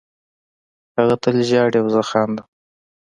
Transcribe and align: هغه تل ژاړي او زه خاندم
هغه 0.97 1.15
تل 1.23 1.37
ژاړي 1.49 1.77
او 1.81 1.87
زه 1.95 2.01
خاندم 2.09 2.47